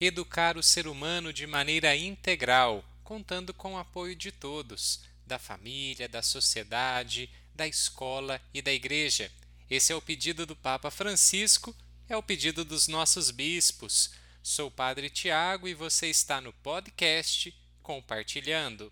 [0.00, 6.08] educar o ser humano de maneira integral, contando com o apoio de todos, da família,
[6.08, 9.30] da sociedade, da escola e da igreja.
[9.68, 11.76] Esse é o pedido do Papa Francisco,
[12.08, 14.10] é o pedido dos nossos bispos.
[14.42, 18.90] Sou o Padre Tiago e você está no podcast Compartilhando.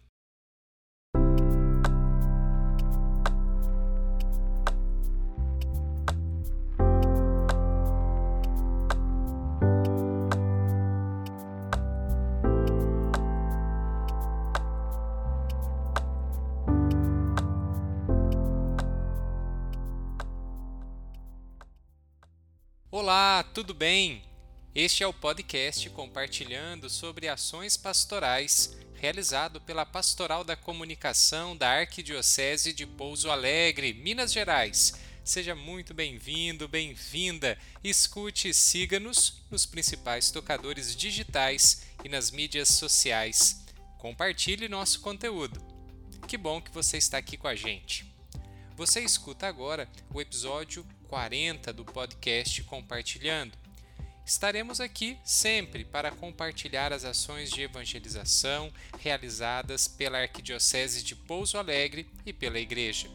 [23.10, 24.22] Olá, tudo bem?
[24.74, 32.74] Este é o podcast compartilhando sobre ações pastorais realizado pela Pastoral da Comunicação da Arquidiocese
[32.74, 34.92] de Pouso Alegre, Minas Gerais.
[35.24, 37.56] Seja muito bem-vindo, bem-vinda.
[37.82, 43.64] Escute e siga-nos nos principais tocadores digitais e nas mídias sociais.
[43.96, 45.58] Compartilhe nosso conteúdo.
[46.26, 48.04] Que bom que você está aqui com a gente.
[48.76, 53.56] Você escuta agora o episódio 40 do podcast Compartilhando.
[54.24, 62.06] Estaremos aqui sempre para compartilhar as ações de evangelização realizadas pela Arquidiocese de Pouso Alegre
[62.26, 63.08] e pela Igreja.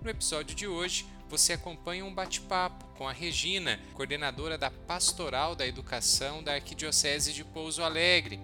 [0.00, 5.66] No episódio de hoje, você acompanha um bate-papo com a Regina, coordenadora da Pastoral da
[5.66, 8.38] Educação da Arquidiocese de Pouso Alegre.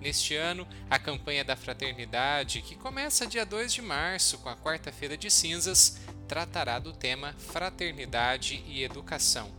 [0.00, 5.16] Neste ano, a campanha da Fraternidade, que começa dia 2 de março com a Quarta-feira
[5.16, 9.50] de Cinzas, tratará do tema Fraternidade e Educação.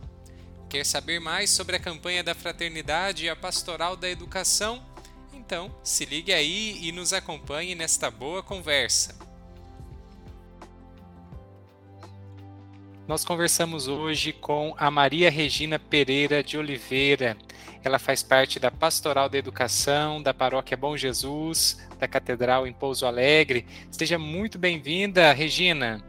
[0.68, 4.84] Quer saber mais sobre a campanha da Fraternidade e a Pastoral da Educação?
[5.32, 9.16] Então, se ligue aí e nos acompanhe nesta boa conversa.
[13.06, 17.38] Nós conversamos hoje com a Maria Regina Pereira de Oliveira.
[17.82, 23.06] Ela faz parte da Pastoral da Educação da Paróquia Bom Jesus, da Catedral em Pouso
[23.06, 23.64] Alegre.
[23.90, 26.04] Seja muito bem-vinda, Regina.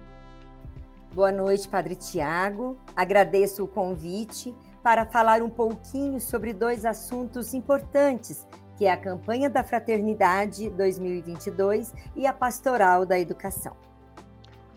[1.14, 2.78] Boa noite, Padre Tiago.
[2.96, 4.54] Agradeço o convite
[4.84, 8.48] para falar um pouquinho sobre dois assuntos importantes,
[8.78, 13.76] que é a campanha da Fraternidade 2022 e a Pastoral da Educação.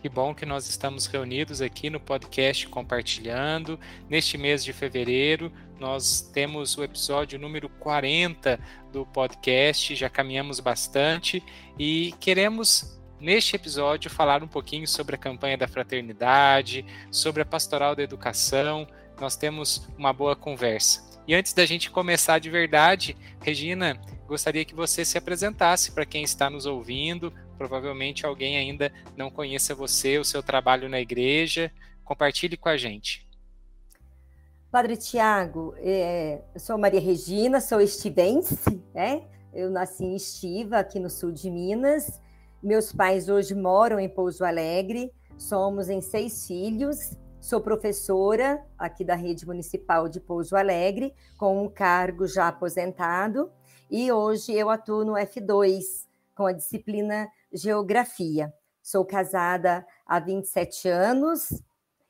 [0.01, 3.79] Que bom que nós estamos reunidos aqui no podcast compartilhando.
[4.09, 8.59] Neste mês de fevereiro, nós temos o episódio número 40
[8.91, 11.41] do podcast, já caminhamos bastante
[11.79, 17.95] e queremos neste episódio falar um pouquinho sobre a campanha da fraternidade, sobre a pastoral
[17.95, 18.85] da educação.
[19.19, 21.01] Nós temos uma boa conversa.
[21.25, 23.97] E antes da gente começar de verdade, Regina,
[24.27, 27.31] gostaria que você se apresentasse para quem está nos ouvindo.
[27.57, 31.71] Provavelmente alguém ainda não conheça você, o seu trabalho na igreja.
[32.03, 33.25] Compartilhe com a gente.
[34.69, 39.21] Padre Tiago, é, eu sou Maria Regina, sou estivense, né?
[39.53, 42.19] Eu nasci em Estiva, aqui no sul de Minas,
[42.63, 47.17] meus pais hoje moram em Pouso Alegre, somos em seis filhos.
[47.41, 53.51] Sou professora aqui da rede municipal de Pouso Alegre, com um cargo já aposentado,
[53.91, 58.53] e hoje eu atuo no F2 com a disciplina Geografia.
[58.81, 61.49] Sou casada há 27 anos.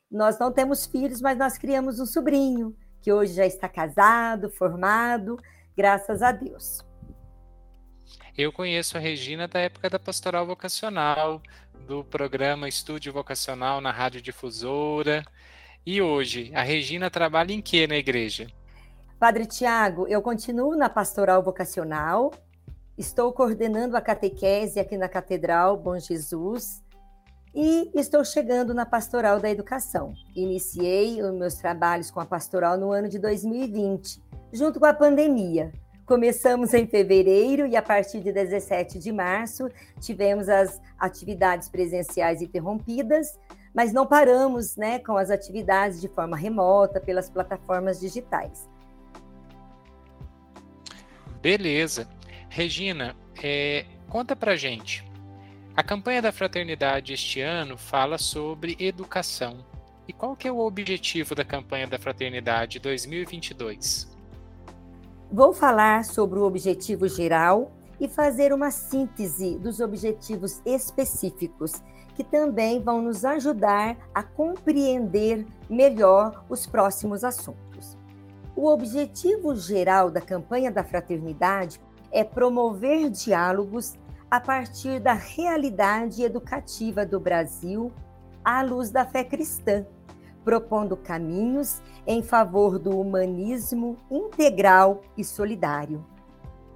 [0.08, 5.36] Nós não temos filhos, mas nós criamos um sobrinho que hoje já está casado, formado,
[5.76, 6.93] graças a Deus.
[8.36, 11.40] Eu conheço a Regina da época da pastoral vocacional,
[11.86, 15.24] do programa Estúdio Vocacional na Rádio Difusora.
[15.86, 18.46] E hoje, a Regina trabalha em que na igreja?
[19.18, 22.32] Padre Tiago, eu continuo na pastoral vocacional,
[22.98, 26.82] estou coordenando a catequese aqui na Catedral Bom Jesus
[27.54, 30.12] e estou chegando na pastoral da educação.
[30.34, 34.20] Iniciei os meus trabalhos com a pastoral no ano de 2020,
[34.52, 35.72] junto com a pandemia.
[36.06, 43.38] Começamos em fevereiro e a partir de 17 de março tivemos as atividades presenciais interrompidas,
[43.74, 48.68] mas não paramos né, com as atividades de forma remota pelas plataformas digitais.
[51.40, 52.06] Beleza.
[52.50, 55.04] Regina, é, conta pra gente.
[55.74, 59.64] A campanha da Fraternidade este ano fala sobre educação.
[60.06, 64.13] E qual que é o objetivo da campanha da Fraternidade 2022?
[65.34, 71.72] Vou falar sobre o objetivo geral e fazer uma síntese dos objetivos específicos,
[72.14, 77.98] que também vão nos ajudar a compreender melhor os próximos assuntos.
[78.54, 81.80] O objetivo geral da campanha da fraternidade
[82.12, 83.94] é promover diálogos
[84.30, 87.90] a partir da realidade educativa do Brasil
[88.44, 89.84] à luz da fé cristã,
[90.44, 96.04] propondo caminhos em favor do humanismo integral e solidário.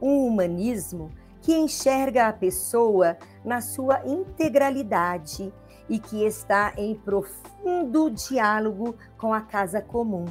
[0.00, 1.10] Um humanismo
[1.40, 5.52] que enxerga a pessoa na sua integralidade
[5.88, 10.26] e que está em profundo diálogo com a casa comum.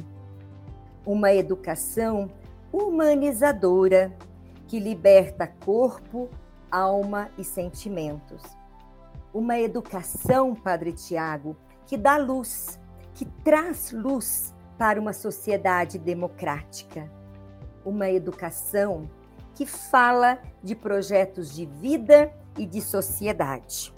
[1.06, 2.30] Uma educação
[2.72, 4.14] humanizadora
[4.66, 6.28] que liberta corpo,
[6.70, 8.42] alma e sentimentos.
[9.32, 11.56] Uma educação, Padre Tiago,
[11.86, 12.77] que dá luz,
[13.18, 17.10] que traz luz para uma sociedade democrática.
[17.84, 19.10] Uma educação
[19.56, 23.92] que fala de projetos de vida e de sociedade.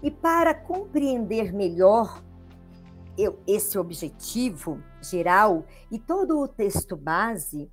[0.00, 2.22] E para compreender melhor
[3.44, 7.68] esse objetivo geral e todo o texto base,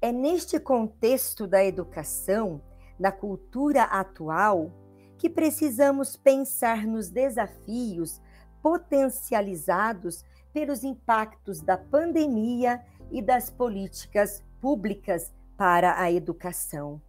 [0.00, 2.62] é neste contexto da educação,
[2.98, 4.72] da cultura atual,
[5.18, 8.18] que precisamos pensar nos desafios
[8.62, 17.00] potencializados pelos impactos da pandemia e das políticas públicas para a educação.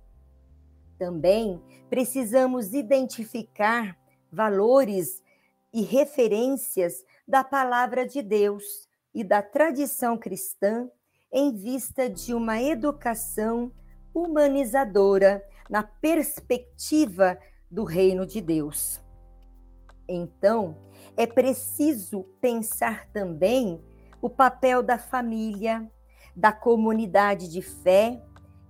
[0.97, 3.97] Também precisamos identificar
[4.31, 5.23] valores
[5.73, 10.89] e referências da palavra de Deus e da tradição cristã
[11.31, 13.71] em vista de uma educação
[14.13, 17.37] humanizadora na perspectiva
[17.69, 19.01] do reino de Deus.
[20.07, 20.77] Então,
[21.15, 23.81] é preciso pensar também
[24.21, 25.89] o papel da família,
[26.35, 28.21] da comunidade de fé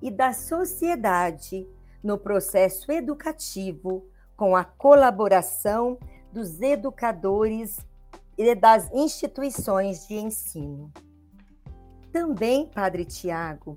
[0.01, 1.67] e da sociedade
[2.03, 4.05] no processo educativo,
[4.35, 5.97] com a colaboração
[6.31, 7.77] dos educadores
[8.37, 10.91] e das instituições de ensino.
[12.11, 13.75] Também, Padre Tiago,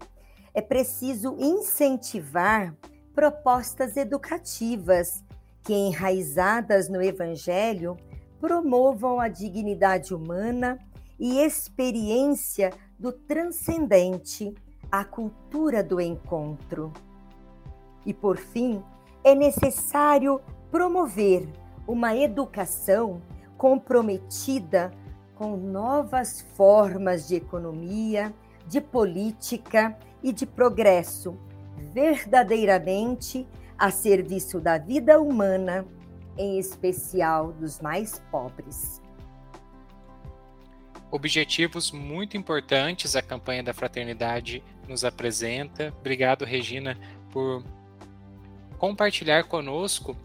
[0.52, 2.74] é preciso incentivar
[3.14, 5.22] propostas educativas
[5.62, 7.96] que, enraizadas no Evangelho,
[8.46, 10.78] promovam a dignidade humana
[11.19, 14.54] e experiência do transcendente
[14.88, 16.93] a cultura do encontro.
[18.04, 18.81] E, por fim,
[19.25, 20.40] é necessário
[20.70, 21.48] promover
[21.88, 23.20] uma educação
[23.58, 24.93] comprometida
[25.34, 28.32] com novas formas de economia,
[28.69, 31.37] de política e de progresso,
[31.93, 33.44] verdadeiramente
[33.76, 35.84] a serviço da vida humana,
[36.36, 39.00] em especial dos mais pobres.
[41.10, 45.94] Objetivos muito importantes a campanha da fraternidade nos apresenta.
[46.00, 46.98] Obrigado, Regina,
[47.30, 47.64] por
[48.76, 50.16] compartilhar conosco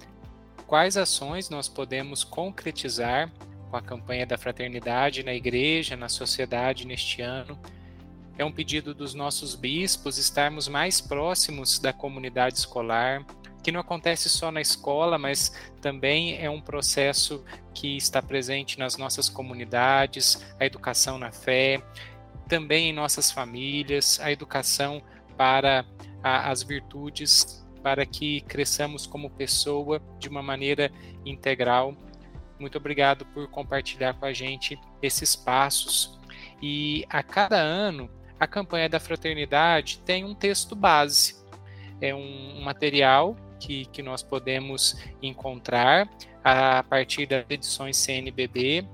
[0.66, 3.32] quais ações nós podemos concretizar
[3.70, 7.58] com a campanha da fraternidade na igreja, na sociedade neste ano.
[8.38, 13.26] É um pedido dos nossos bispos estarmos mais próximos da comunidade escolar,
[13.62, 17.44] que não acontece só na escola, mas também é um processo
[17.74, 21.82] que está presente nas nossas comunidades, a educação na fé,
[22.48, 25.02] também em nossas famílias, a educação
[25.38, 25.86] para
[26.24, 30.92] a, as virtudes, para que cresçamos como pessoa de uma maneira
[31.26, 31.96] integral.
[32.60, 36.20] Muito obrigado por compartilhar com a gente esses passos.
[36.62, 38.10] E a cada ano,
[38.40, 41.36] a campanha da fraternidade tem um texto base.
[42.00, 46.10] É um material que, que nós podemos encontrar
[46.44, 48.86] a partir das edições CNBB.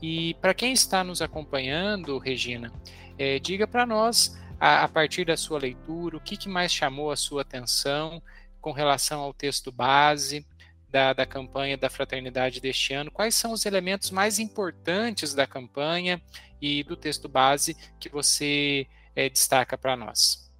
[0.00, 2.72] E para quem está nos acompanhando, Regina,
[3.18, 7.10] é, diga para nós, a, a, partir da sua leitura, o que, que mais chamou
[7.10, 8.22] a sua atenção
[8.60, 10.46] com relação ao texto base
[10.90, 13.10] da, da campanha da fraternidade deste ano?
[13.10, 16.20] Quais são os elementos mais importantes da campanha
[16.60, 20.50] e do texto base que você é, destaca para nós?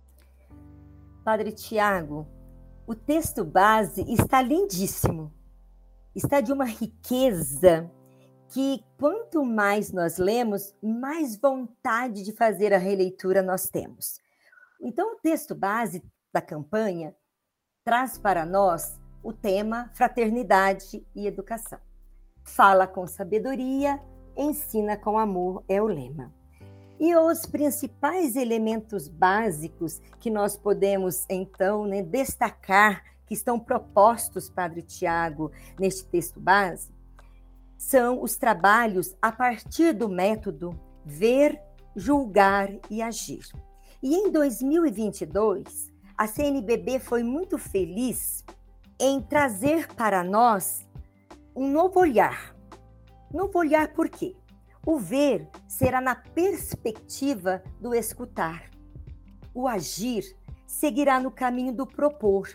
[1.24, 2.28] Padre Tiago,
[2.86, 5.32] o texto base está lindíssimo,
[6.14, 7.90] está de uma riqueza
[8.48, 14.20] que quanto mais nós lemos, mais vontade de fazer a releitura nós temos.
[14.80, 17.16] Então, o texto base da campanha
[17.84, 21.80] traz para nós o tema fraternidade e educação.
[22.44, 23.98] Fala com sabedoria,
[24.36, 26.32] ensina com amor é o lema.
[26.98, 34.82] E os principais elementos básicos que nós podemos, então, né, destacar, que estão propostos, Padre
[34.82, 36.92] Tiago, neste texto base,
[37.76, 41.60] são os trabalhos a partir do método ver,
[41.96, 43.46] julgar e agir.
[44.02, 48.44] E em 2022, a CNBB foi muito feliz
[48.98, 50.86] em trazer para nós
[51.54, 52.54] um novo olhar.
[53.32, 54.36] Novo olhar por quê?
[54.86, 58.70] O ver será na perspectiva do escutar.
[59.54, 60.36] O agir
[60.66, 62.48] seguirá no caminho do propor.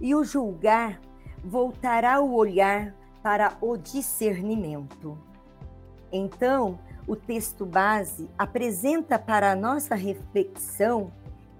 [0.00, 1.00] E o julgar
[1.44, 5.18] voltará o olhar para o discernimento.
[6.12, 11.12] Então, o texto base apresenta para a nossa reflexão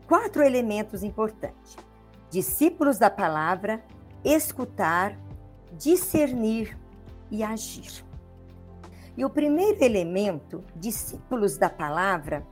[0.06, 1.76] quatro elementos importantes:
[2.30, 3.82] discípulos da palavra,
[4.24, 5.18] escutar,
[5.72, 6.78] discernir
[7.30, 8.04] e agir.
[9.20, 12.42] E o primeiro elemento, discípulos da palavra,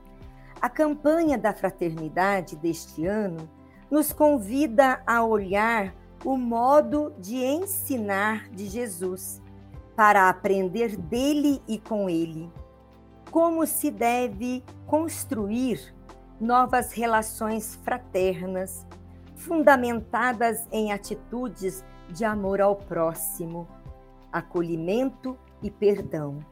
[0.61, 3.49] a campanha da fraternidade deste ano
[3.89, 9.41] nos convida a olhar o modo de ensinar de Jesus,
[9.95, 12.47] para aprender dele e com ele.
[13.31, 15.95] Como se deve construir
[16.39, 18.85] novas relações fraternas,
[19.35, 23.67] fundamentadas em atitudes de amor ao próximo,
[24.31, 26.45] acolhimento e perdão.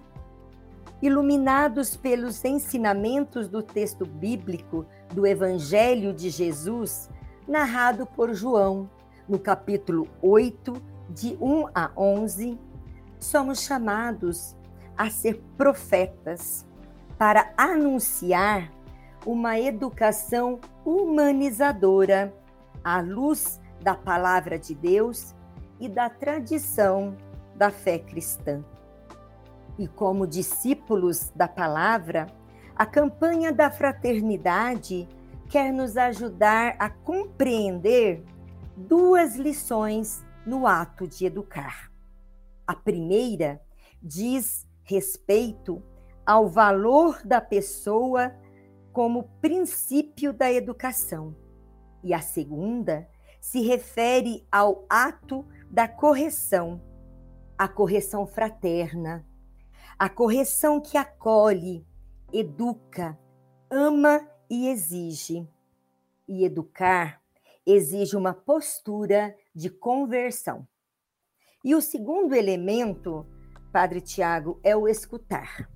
[1.02, 7.10] Iluminados pelos ensinamentos do texto bíblico do Evangelho de Jesus,
[7.48, 8.90] narrado por João,
[9.30, 10.74] no capítulo 8,
[11.10, 12.58] de 1 a 11,
[13.20, 14.56] somos chamados
[14.98, 16.66] a ser profetas
[17.18, 18.72] para anunciar
[19.26, 22.34] uma educação humanizadora
[22.84, 25.36] à luz da palavra de Deus
[25.80, 27.16] e da tradição
[27.56, 28.64] da fé cristã.
[29.78, 32.28] E como discípulos da palavra,
[32.76, 35.08] a campanha da fraternidade
[35.50, 38.24] quer nos ajudar a compreender
[38.76, 41.92] duas lições no ato de educar.
[42.66, 43.62] A primeira
[44.02, 45.82] diz respeito
[46.26, 48.34] ao valor da pessoa
[48.92, 51.36] como princípio da educação,
[52.04, 53.08] e a segunda
[53.40, 56.82] se refere ao ato da correção,
[57.58, 59.27] a correção fraterna,
[60.00, 61.84] a correção que acolhe,
[62.32, 63.18] educa,
[63.70, 65.48] ama e exige.
[66.28, 67.22] E educar
[67.66, 70.68] exige uma postura de conversão.
[71.64, 73.26] E o segundo elemento,
[73.72, 75.68] Padre Tiago, é o escutar.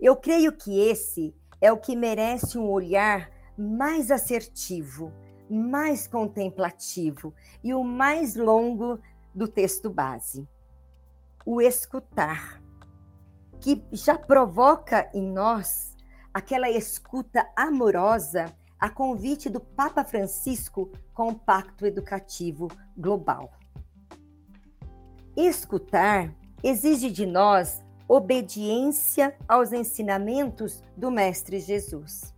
[0.00, 5.12] Eu creio que esse é o que merece um olhar mais assertivo,
[5.48, 8.98] mais contemplativo e o mais longo
[9.34, 10.48] do texto base.
[11.44, 12.60] O escutar,
[13.60, 15.94] que já provoca em nós
[16.32, 18.46] aquela escuta amorosa
[18.78, 23.52] a convite do Papa Francisco com o Pacto Educativo Global.
[25.36, 32.34] Escutar exige de nós obediência aos ensinamentos do Mestre Jesus.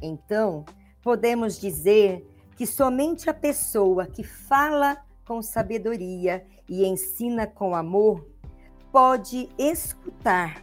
[0.00, 0.64] Então,
[1.02, 2.24] podemos dizer
[2.56, 8.24] que somente a pessoa que fala com sabedoria e ensina com amor
[8.92, 10.62] pode escutar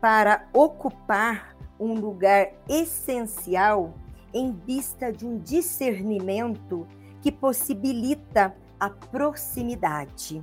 [0.00, 3.94] para ocupar um lugar essencial
[4.32, 6.86] em vista de um discernimento
[7.22, 10.40] que possibilita a proximidade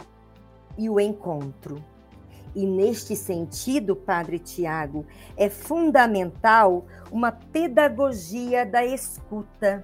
[0.78, 1.84] e o encontro.
[2.56, 5.06] E neste sentido, Padre Tiago,
[5.36, 9.84] é fundamental uma pedagogia da escuta,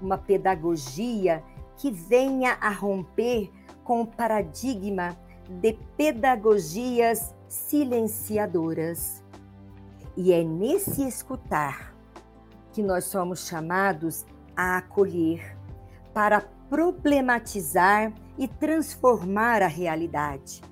[0.00, 1.42] uma pedagogia
[1.76, 3.50] que venha a romper
[3.84, 5.16] com o paradigma
[5.50, 9.22] de pedagogias silenciadoras.
[10.16, 11.94] E é nesse escutar
[12.72, 14.24] que nós somos chamados
[14.56, 15.56] a acolher,
[16.14, 20.62] para problematizar e transformar a realidade.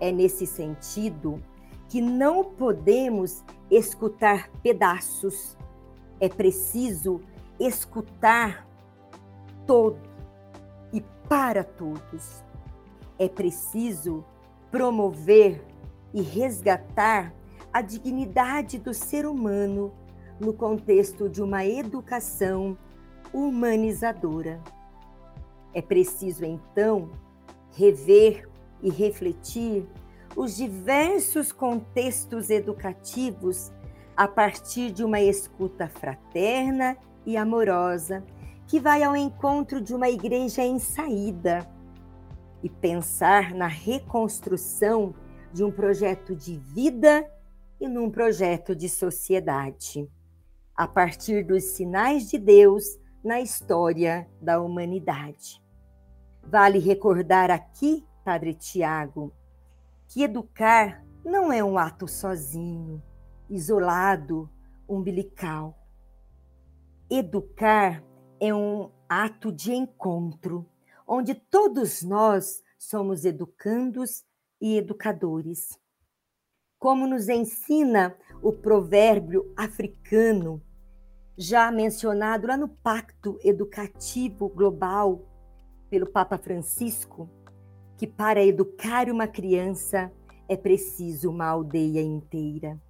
[0.00, 1.42] É nesse sentido
[1.88, 5.56] que não podemos escutar pedaços,
[6.20, 7.20] é preciso
[7.58, 8.66] escutar
[9.66, 9.98] todo
[10.92, 12.42] e para todos.
[13.22, 14.24] É preciso
[14.68, 15.64] promover
[16.12, 17.32] e resgatar
[17.72, 19.92] a dignidade do ser humano
[20.40, 22.76] no contexto de uma educação
[23.32, 24.60] humanizadora.
[25.72, 27.12] É preciso, então,
[27.70, 28.48] rever
[28.82, 29.86] e refletir
[30.34, 33.70] os diversos contextos educativos
[34.16, 38.24] a partir de uma escuta fraterna e amorosa
[38.66, 41.70] que vai ao encontro de uma igreja em saída
[42.62, 45.14] e pensar na reconstrução
[45.52, 47.28] de um projeto de vida
[47.80, 50.08] e num projeto de sociedade,
[50.74, 52.84] a partir dos sinais de Deus
[53.24, 55.62] na história da humanidade.
[56.42, 59.32] Vale recordar aqui, Padre Tiago,
[60.08, 63.02] que educar não é um ato sozinho,
[63.48, 64.50] isolado,
[64.88, 65.78] umbilical.
[67.08, 68.02] Educar
[68.40, 70.66] é um ato de encontro,
[71.06, 74.24] onde todos nós somos educandos
[74.60, 75.78] e educadores.
[76.78, 80.62] Como nos ensina o provérbio africano,
[81.36, 85.24] já mencionado lá no Pacto Educativo Global
[85.88, 87.28] pelo Papa Francisco,
[87.96, 90.12] que para educar uma criança
[90.48, 92.80] é preciso uma aldeia inteira.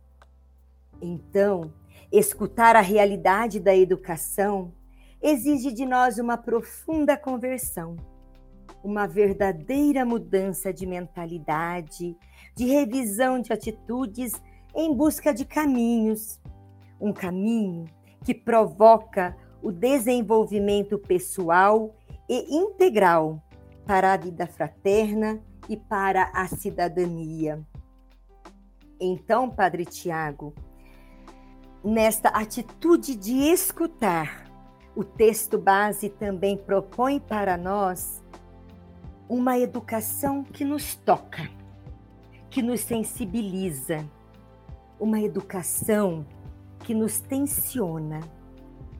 [1.01, 1.73] Então,
[2.11, 4.73] escutar a realidade da educação
[5.23, 7.97] exige de nós uma profunda conversão,
[8.83, 12.17] uma verdadeira mudança de mentalidade,
[12.57, 14.33] de revisão de atitudes
[14.75, 16.41] em busca de caminhos,
[17.01, 17.85] um caminho
[18.25, 21.95] que provoca o desenvolvimento pessoal
[22.29, 23.41] e integral
[23.87, 27.65] para a vida fraterna e para a cidadania.
[29.01, 30.55] Então, Padre Tiago,
[31.85, 34.52] nesta atitude de escutar,
[34.95, 38.23] o texto base também propõe para nós
[39.29, 41.49] uma educação que nos toca,
[42.51, 44.05] que nos sensibiliza,
[45.01, 46.27] uma educação
[46.81, 48.21] que nos tensiona.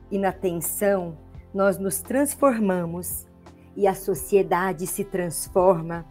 [0.09, 1.15] E na tensão,
[1.53, 3.27] nós nos transformamos
[3.75, 6.05] e a sociedade se transforma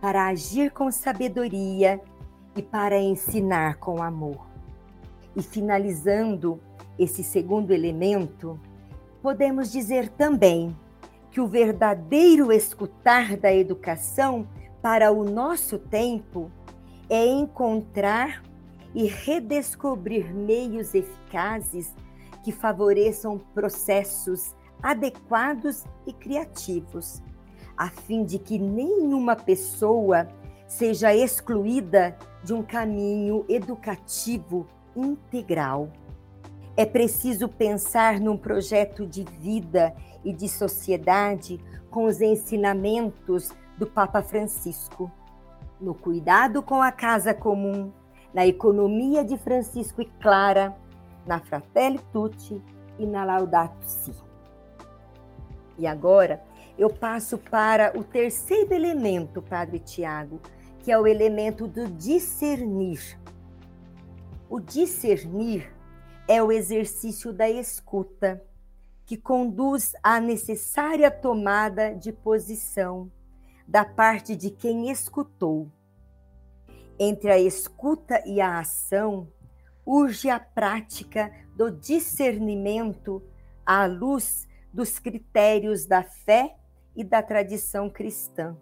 [0.00, 2.00] para agir com sabedoria
[2.56, 4.46] e para ensinar com amor.
[5.36, 6.60] E finalizando
[6.98, 8.58] esse segundo elemento,
[9.22, 10.76] podemos dizer também
[11.30, 14.48] que o verdadeiro escutar da educação
[14.80, 16.50] para o nosso tempo
[17.08, 18.42] é encontrar
[18.94, 21.94] e redescobrir meios eficazes
[22.42, 27.22] que favoreçam processos adequados e criativos,
[27.76, 30.28] a fim de que nenhuma pessoa
[30.66, 35.90] seja excluída de um caminho educativo integral.
[36.78, 39.92] É preciso pensar num projeto de vida
[40.22, 41.58] e de sociedade
[41.90, 45.10] com os ensinamentos do Papa Francisco,
[45.80, 47.92] no cuidado com a casa comum,
[48.32, 50.72] na economia de Francisco e Clara,
[51.26, 52.62] na Fratelli Tutti
[52.96, 54.14] e na Laudato Si.
[55.76, 56.40] E agora
[56.78, 60.40] eu passo para o terceiro elemento, Padre Tiago,
[60.78, 63.18] que é o elemento do discernir.
[64.48, 65.76] O discernir
[66.28, 68.44] é o exercício da escuta,
[69.06, 73.10] que conduz à necessária tomada de posição
[73.66, 75.72] da parte de quem escutou.
[76.98, 79.32] Entre a escuta e a ação,
[79.86, 83.22] urge a prática do discernimento
[83.64, 86.56] à luz dos critérios da fé
[86.94, 88.54] e da tradição cristã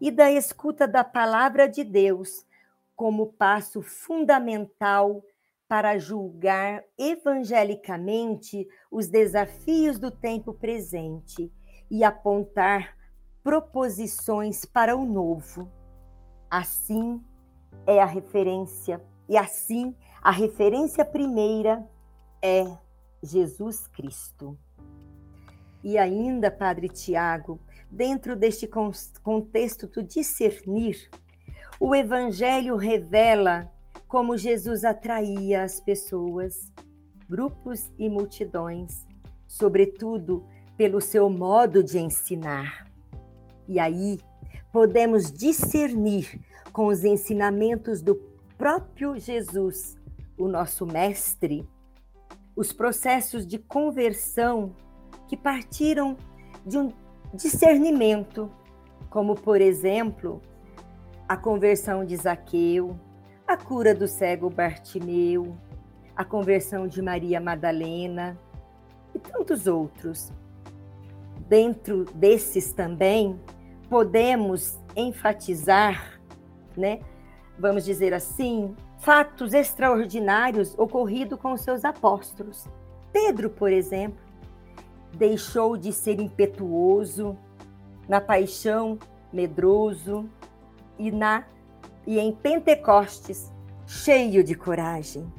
[0.00, 2.44] e da escuta da palavra de Deus
[2.96, 5.22] como passo fundamental
[5.68, 11.52] para julgar evangelicamente os desafios do tempo presente
[11.90, 12.96] e apontar
[13.44, 15.70] proposições para o novo.
[16.50, 17.22] Assim
[17.86, 21.86] é a referência, e assim a referência primeira
[22.42, 22.64] é
[23.22, 24.58] Jesus Cristo.
[25.84, 28.68] E ainda, Padre Tiago, dentro deste
[29.22, 31.10] contexto do discernir,
[31.78, 33.70] o Evangelho revela
[34.08, 36.72] como Jesus atraía as pessoas,
[37.28, 39.06] grupos e multidões,
[39.46, 40.46] sobretudo
[40.78, 42.90] pelo seu modo de ensinar.
[43.68, 44.18] E aí
[44.72, 46.40] podemos discernir
[46.72, 48.14] com os ensinamentos do
[48.56, 49.96] próprio Jesus,
[50.38, 51.68] o nosso Mestre,
[52.56, 54.74] os processos de conversão
[55.28, 56.16] que partiram
[56.64, 56.92] de um
[57.34, 58.50] discernimento,
[59.10, 60.40] como, por exemplo,
[61.28, 62.98] a conversão de Zaqueu,
[63.48, 65.56] a cura do cego Bartimeu,
[66.14, 68.38] a conversão de Maria Madalena
[69.14, 70.30] e tantos outros.
[71.48, 73.40] Dentro desses também,
[73.88, 76.20] podemos enfatizar,
[76.76, 77.00] né,
[77.58, 82.68] vamos dizer assim, fatos extraordinários ocorridos com os seus apóstolos.
[83.10, 84.20] Pedro, por exemplo,
[85.16, 87.34] deixou de ser impetuoso,
[88.06, 88.98] na paixão
[89.32, 90.28] medroso
[90.98, 91.44] e na
[92.08, 93.52] e em Pentecostes
[93.86, 95.30] cheio de coragem.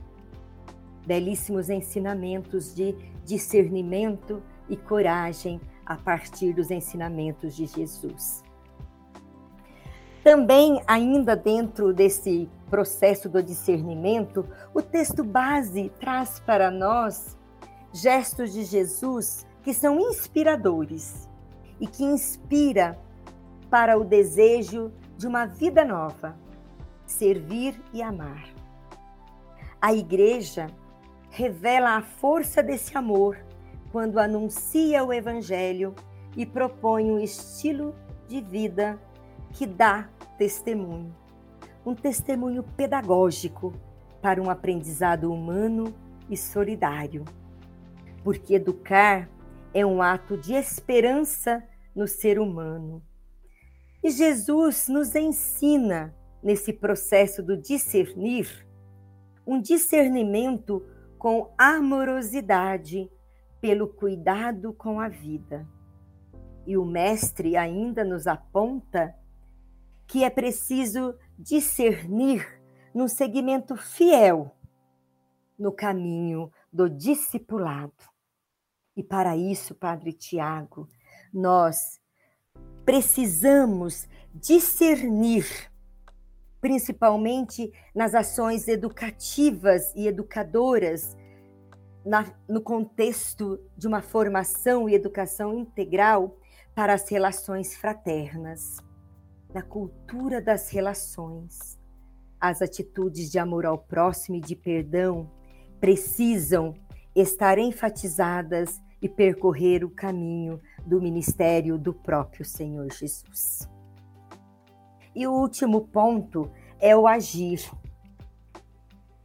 [1.03, 2.93] Belíssimos ensinamentos de
[3.25, 8.43] discernimento e coragem a partir dos ensinamentos de Jesus.
[10.23, 17.35] Também, ainda dentro desse processo do discernimento, o texto base traz para nós
[17.91, 21.27] gestos de Jesus que são inspiradores
[21.79, 22.95] e que inspira
[23.71, 26.37] para o desejo de uma vida nova,
[27.09, 28.47] servir e amar.
[29.81, 30.67] A igreja
[31.29, 33.37] revela a força desse amor
[33.91, 35.95] quando anuncia o evangelho
[36.37, 37.95] e propõe um estilo
[38.27, 38.99] de vida
[39.51, 41.15] que dá testemunho,
[41.85, 43.73] um testemunho pedagógico
[44.21, 45.93] para um aprendizado humano
[46.29, 47.25] e solidário.
[48.23, 49.29] Porque educar
[49.73, 51.63] é um ato de esperança
[51.95, 53.01] no ser humano.
[54.03, 58.67] E Jesus nos ensina, nesse processo do discernir,
[59.45, 60.85] um discernimento
[61.17, 63.09] com amorosidade
[63.59, 65.67] pelo cuidado com a vida.
[66.65, 69.15] E o Mestre ainda nos aponta
[70.07, 72.47] que é preciso discernir
[72.93, 74.55] num segmento fiel
[75.57, 77.93] no caminho do discipulado.
[78.95, 80.87] E para isso, Padre Tiago,
[81.33, 81.99] nós
[82.85, 85.45] precisamos discernir,
[86.61, 91.17] principalmente nas ações educativas e educadoras,
[92.05, 96.37] na, no contexto de uma formação e educação integral
[96.75, 98.77] para as relações fraternas,
[99.53, 101.77] na cultura das relações.
[102.39, 105.29] As atitudes de amor ao próximo e de perdão
[105.79, 106.73] precisam
[107.15, 113.67] estar enfatizadas e percorrer o caminho do ministério do próprio Senhor Jesus.
[115.15, 117.69] E o último ponto é o agir.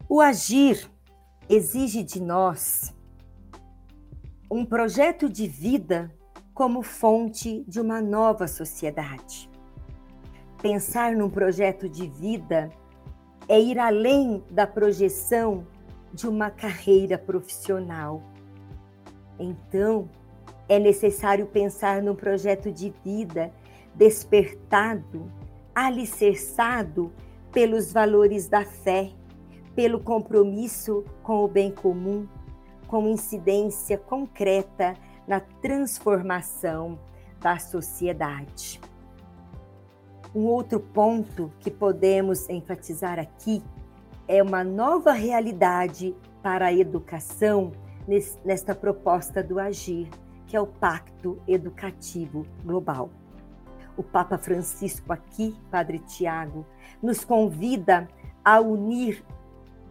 [0.09, 0.91] O agir
[1.49, 2.95] exige de nós
[4.51, 6.11] um projeto de vida
[6.53, 9.51] como fonte de uma nova sociedade.
[10.63, 12.71] Pensar num projeto de vida
[13.49, 15.67] é ir além da projeção
[16.13, 18.23] de uma carreira profissional.
[19.39, 20.09] Então,
[20.69, 23.53] é necessário pensar num projeto de vida
[23.95, 25.31] despertado,
[25.75, 27.13] alicerçado
[27.51, 29.11] pelos valores da fé,
[29.75, 32.29] pelo compromisso com o bem comum,
[32.87, 34.95] com incidência concreta
[35.27, 36.99] na transformação
[37.41, 38.81] da sociedade.
[40.35, 43.63] Um outro ponto que podemos enfatizar aqui
[44.27, 47.73] é uma nova realidade para a educação
[48.45, 50.09] nesta proposta do Agir,
[50.47, 53.11] que é o Pacto Educativo Global.
[53.97, 56.67] O Papa Francisco, aqui, Padre Tiago,
[57.03, 58.09] nos convida
[58.45, 59.25] a unir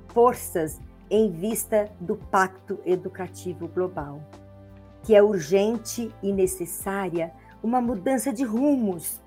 [0.10, 4.22] forças em vista do Pacto Educativo Global,
[5.04, 9.22] que é urgente e necessária uma mudança de rumos,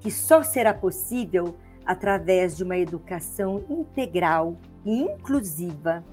[0.00, 6.04] que só será possível através de uma educação integral e inclusiva,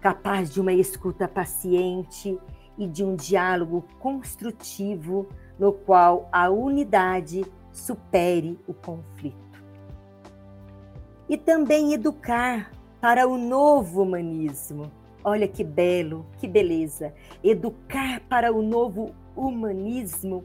[0.00, 2.38] capaz de uma escuta paciente
[2.78, 5.26] e de um diálogo construtivo
[5.58, 9.36] no qual a unidade supere o conflito.
[11.28, 14.90] E também educar para o novo humanismo.
[15.22, 17.12] Olha que belo, que beleza.
[17.42, 20.44] Educar para o novo humanismo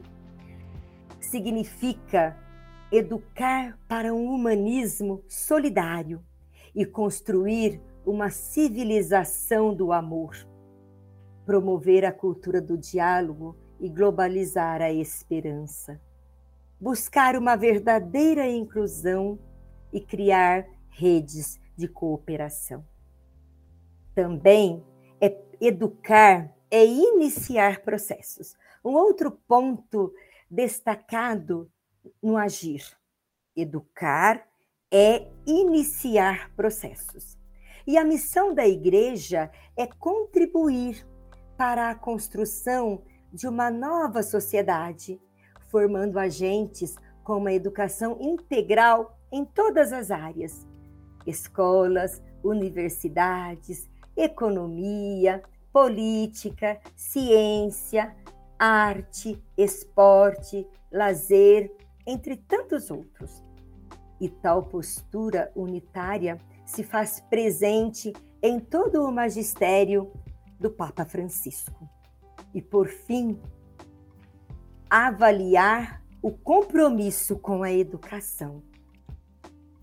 [1.20, 2.36] significa
[2.90, 6.22] educar para um humanismo solidário
[6.74, 10.36] e construir uma civilização do amor,
[11.46, 16.00] promover a cultura do diálogo e globalizar a esperança,
[16.80, 19.38] buscar uma verdadeira inclusão
[19.92, 22.86] e criar redes de cooperação.
[24.14, 24.82] Também
[25.20, 28.56] é educar é iniciar processos.
[28.82, 30.10] Um outro ponto
[30.50, 31.70] destacado
[32.22, 32.82] no agir.
[33.54, 34.48] Educar
[34.90, 37.36] é iniciar processos.
[37.86, 41.06] E a missão da igreja é contribuir
[41.58, 45.20] para a construção de uma nova sociedade,
[45.68, 50.66] formando agentes com uma educação integral em todas as áreas:
[51.26, 55.42] escolas, universidades, economia,
[55.72, 58.14] política, ciência,
[58.58, 61.74] arte, esporte, lazer,
[62.06, 63.42] entre tantos outros.
[64.20, 70.12] E tal postura unitária se faz presente em todo o magistério
[70.60, 71.91] do Papa Francisco.
[72.54, 73.40] E, por fim,
[74.88, 78.62] avaliar o compromisso com a educação.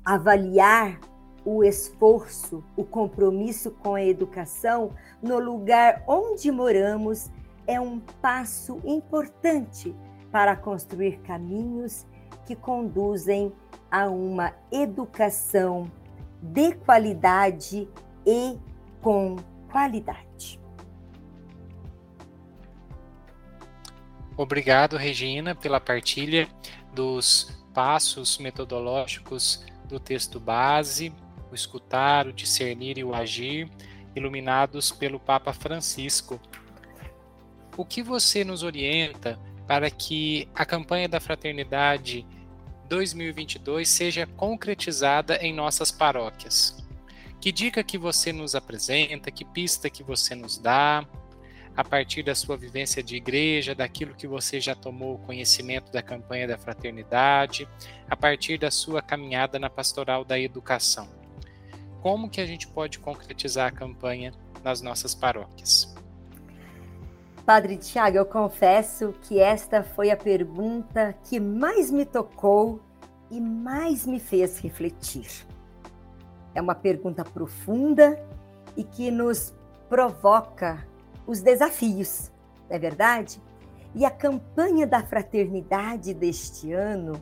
[0.06, 1.00] Avaliar
[1.44, 7.30] o esforço, o compromisso com a educação no lugar onde moramos
[7.66, 9.96] é um passo importante
[10.32, 12.06] para construir caminhos
[12.46, 13.52] que conduzem
[13.92, 15.90] a uma educação
[16.42, 17.88] de qualidade
[18.26, 18.58] e
[19.02, 19.36] com
[19.72, 20.60] qualidade.
[24.40, 26.48] Obrigado, Regina, pela partilha
[26.94, 31.12] dos passos metodológicos do texto base,
[31.52, 33.70] o escutar, o discernir e o agir,
[34.16, 36.40] iluminados pelo Papa Francisco.
[37.76, 42.26] O que você nos orienta para que a campanha da fraternidade
[42.88, 46.82] 2022 seja concretizada em nossas paróquias.
[47.42, 51.06] Que dica que você nos apresenta, que pista que você nos dá,
[51.80, 56.46] a partir da sua vivência de igreja, daquilo que você já tomou conhecimento da campanha
[56.46, 57.70] da fraternidade,
[58.10, 61.08] a partir da sua caminhada na pastoral da educação.
[62.02, 65.96] como que a gente pode concretizar a campanha nas nossas paróquias?
[67.46, 72.82] Padre Tiago, eu confesso que esta foi a pergunta que mais me tocou
[73.32, 75.30] e mais me fez refletir.
[76.54, 78.22] É uma pergunta profunda
[78.76, 79.54] e que nos
[79.88, 80.86] provoca
[81.30, 82.32] os desafios,
[82.68, 83.40] não é verdade?
[83.94, 87.22] E a campanha da fraternidade deste ano,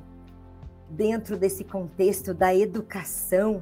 [0.89, 3.61] dentro desse contexto da educação,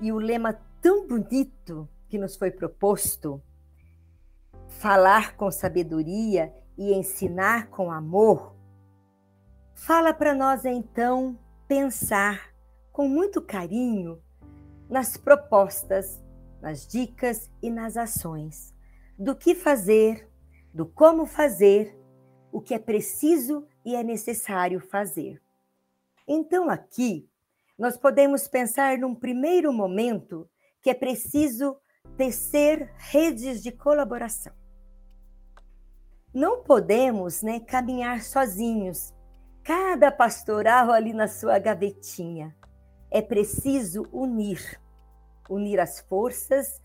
[0.00, 3.42] e o lema tão bonito que nos foi proposto,
[4.68, 8.54] falar com sabedoria e ensinar com amor,
[9.74, 11.36] fala para nós então
[11.66, 12.54] pensar
[12.92, 14.22] com muito carinho
[14.88, 16.22] nas propostas,
[16.62, 18.78] nas dicas e nas ações
[19.20, 20.26] do que fazer,
[20.72, 21.94] do como fazer,
[22.50, 25.42] o que é preciso e é necessário fazer.
[26.26, 27.28] Então, aqui,
[27.78, 30.48] nós podemos pensar num primeiro momento
[30.80, 31.76] que é preciso
[32.16, 34.54] tecer redes de colaboração.
[36.32, 39.12] Não podemos né, caminhar sozinhos,
[39.62, 42.56] cada pastoral ali na sua gavetinha.
[43.10, 44.80] É preciso unir,
[45.46, 46.80] unir as forças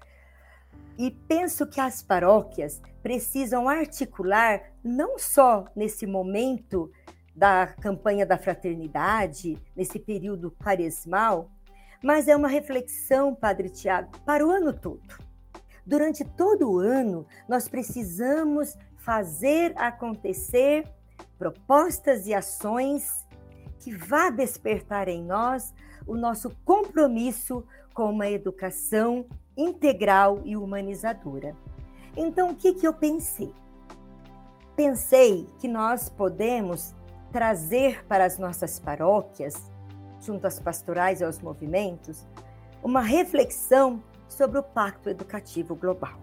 [0.97, 6.91] e penso que as paróquias precisam articular não só nesse momento
[7.36, 11.51] da campanha da fraternidade, nesse período quaresmal,
[12.03, 15.17] mas é uma reflexão, Padre Tiago, para o ano todo.
[15.86, 20.88] Durante todo o ano, nós precisamos fazer acontecer
[21.38, 23.25] propostas e ações
[23.79, 25.73] que vá despertar em nós
[26.08, 29.25] o nosso compromisso com uma educação
[29.58, 31.55] integral e humanizadora.
[32.15, 33.51] Então, o que, que eu pensei?
[34.75, 36.93] Pensei que nós podemos
[37.31, 39.71] trazer para as nossas paróquias,
[40.19, 42.27] junto às pastorais e aos movimentos,
[42.84, 46.19] uma reflexão sobre o Pacto Educativo Global.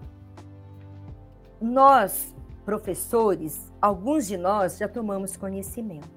[1.58, 2.35] Nós,
[2.66, 6.11] professores, alguns de nós já tomamos conhecimento,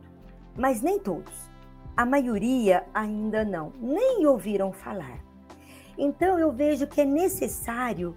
[0.58, 1.50] mas nem todos.
[1.96, 5.25] A maioria ainda não, nem ouviram falar.
[5.98, 8.16] Então eu vejo que é necessário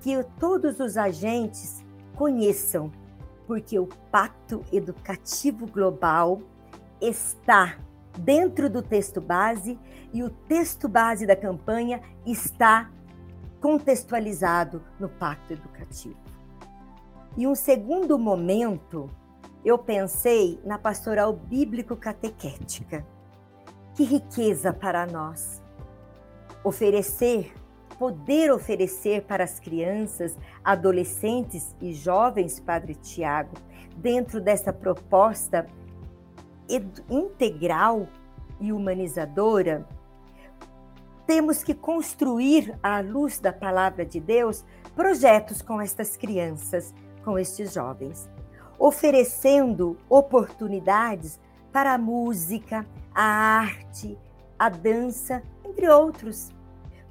[0.00, 1.84] que todos os agentes
[2.16, 2.90] conheçam,
[3.46, 6.40] porque o Pacto Educativo Global
[7.00, 7.78] está
[8.18, 9.78] dentro do texto base
[10.12, 12.90] e o texto base da campanha está
[13.60, 16.18] contextualizado no Pacto Educativo.
[17.36, 19.08] E um segundo momento,
[19.64, 23.06] eu pensei na pastoral bíblico catequética.
[23.94, 25.59] Que riqueza para nós
[26.62, 27.52] oferecer,
[27.98, 33.56] poder oferecer para as crianças, adolescentes e jovens, Padre Tiago,
[33.96, 35.66] dentro dessa proposta
[37.08, 38.06] integral
[38.60, 39.86] e humanizadora,
[41.26, 44.64] temos que construir, à luz da palavra de Deus,
[44.96, 46.92] projetos com estas crianças,
[47.24, 48.28] com estes jovens,
[48.78, 51.38] oferecendo oportunidades
[51.72, 54.18] para a música, a arte,
[54.58, 56.50] a dança, entre outros.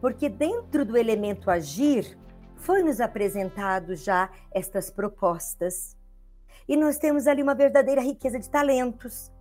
[0.01, 2.17] Porque dentro do elemento agir,
[2.55, 5.97] foi nos apresentado já estas propostas.
[6.67, 9.31] E nós temos ali uma verdadeira riqueza de talentos.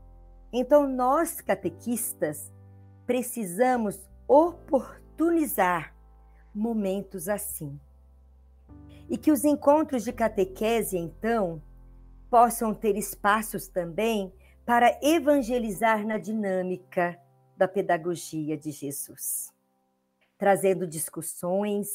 [0.52, 2.52] Então, nós, catequistas,
[3.06, 5.94] precisamos oportunizar
[6.54, 7.78] momentos assim.
[9.10, 11.62] E que os encontros de catequese, então,
[12.30, 14.32] possam ter espaços também
[14.64, 17.18] para evangelizar na dinâmica
[17.58, 19.52] da pedagogia de Jesus,
[20.38, 21.88] trazendo discussões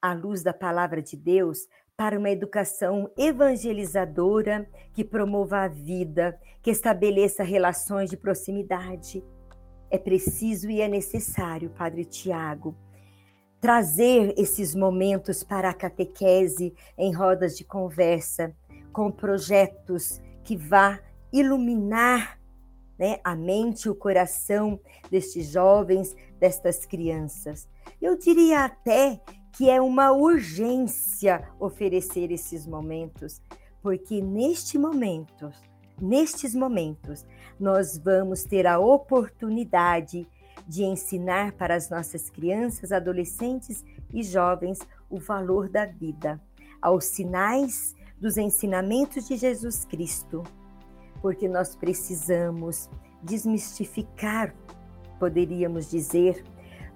[0.00, 6.70] à luz da palavra de Deus para uma educação evangelizadora que promova a vida, que
[6.70, 9.24] estabeleça relações de proximidade.
[9.88, 12.76] É preciso e é necessário, Padre Tiago,
[13.60, 18.52] trazer esses momentos para a catequese em rodas de conversa,
[18.92, 20.98] com projetos que vá
[21.32, 22.41] iluminar
[23.02, 24.78] né, a mente e o coração
[25.10, 27.68] destes jovens, destas crianças.
[28.00, 29.20] Eu diria até
[29.52, 33.42] que é uma urgência oferecer esses momentos,
[33.82, 35.50] porque neste momento,
[36.00, 37.26] nestes momentos,
[37.58, 40.24] nós vamos ter a oportunidade
[40.68, 43.84] de ensinar para as nossas crianças, adolescentes
[44.14, 44.78] e jovens
[45.10, 46.40] o valor da vida,
[46.80, 50.44] aos sinais dos ensinamentos de Jesus Cristo
[51.22, 52.90] porque nós precisamos
[53.22, 54.52] desmistificar,
[55.18, 56.44] poderíamos dizer,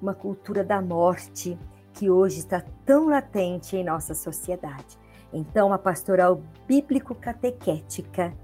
[0.03, 1.57] uma cultura da morte
[1.93, 4.99] que hoje está tão latente em nossa sociedade.
[5.33, 8.35] Então, a pastoral bíblico-catequética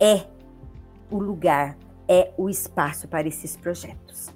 [0.00, 0.26] é
[1.10, 1.76] o lugar,
[2.08, 4.34] é o espaço para esses projetos.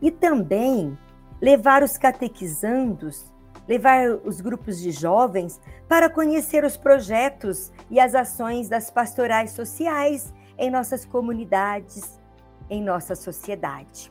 [0.00, 0.96] E também
[1.40, 3.31] levar os catequizandos,
[3.68, 10.32] levar os grupos de jovens para conhecer os projetos e as ações das pastorais sociais
[10.58, 12.20] em nossas comunidades,
[12.68, 14.10] em nossa sociedade.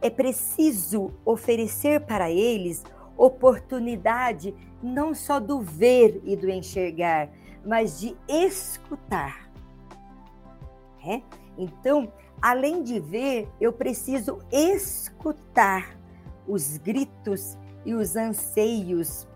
[0.00, 2.82] É preciso oferecer para eles
[3.16, 7.28] oportunidade não só do ver e do enxergar,
[7.64, 9.50] mas de escutar.
[11.06, 11.20] É?
[11.58, 15.98] Então, além de ver, eu preciso escutar
[16.46, 19.26] os gritos e os anseios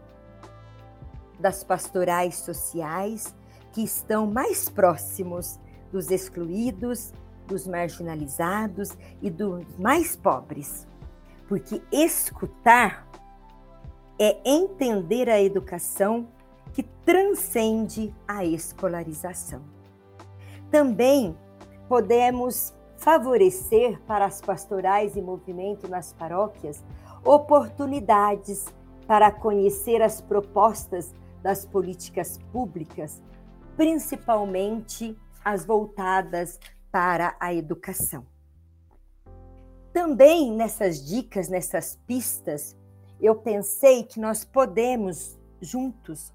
[1.39, 3.35] das pastorais sociais
[3.73, 5.59] que estão mais próximos
[5.91, 7.13] dos excluídos,
[7.47, 10.87] dos marginalizados e dos mais pobres.
[11.49, 13.07] Porque escutar
[14.19, 16.29] é entender a educação
[16.73, 19.63] que transcende a escolarização.
[20.71, 21.37] Também
[21.89, 26.83] podemos favorecer para as pastorais e movimento nas paróquias
[27.25, 28.67] oportunidades
[29.07, 33.23] para conhecer as propostas das políticas públicas,
[33.77, 36.59] principalmente as voltadas
[36.91, 38.27] para a educação.
[39.93, 42.77] Também nessas dicas, nessas pistas,
[43.21, 46.33] eu pensei que nós podemos juntos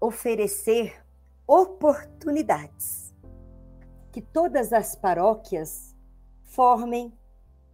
[0.00, 1.04] oferecer
[1.46, 3.12] oportunidades
[4.12, 5.96] que todas as paróquias
[6.44, 7.12] formem